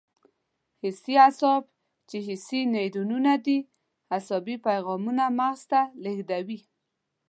حسي 0.81 1.13
اعصاب 1.25 1.63
چې 2.09 2.17
حسي 2.27 2.61
نیورونونه 2.75 3.33
دي 3.45 3.57
عصبي 4.15 4.55
پیغامونه 4.67 5.23
مغز 5.39 5.61
ته 5.71 5.81
لېږدوي. 6.03 6.59